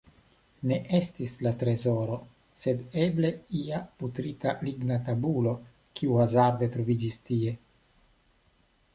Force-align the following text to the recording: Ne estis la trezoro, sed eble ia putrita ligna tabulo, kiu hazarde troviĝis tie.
Ne 0.69 0.77
estis 0.99 1.31
la 1.47 1.49
trezoro, 1.63 2.15
sed 2.61 2.79
eble 3.01 3.29
ia 3.59 3.81
putrita 3.99 4.53
ligna 4.69 4.97
tabulo, 5.09 5.53
kiu 5.99 6.17
hazarde 6.21 6.71
troviĝis 6.77 7.19
tie. 7.29 7.53